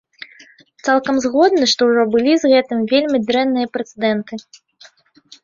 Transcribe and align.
Цалкам 0.85 1.19
згодны, 1.25 1.65
што 1.73 1.81
ўжо 1.89 2.05
былі 2.15 2.33
з 2.45 2.51
гэтым 2.55 2.79
вельмі 2.93 3.17
дрэнныя 3.29 3.71
прэцэдэнты. 3.79 4.33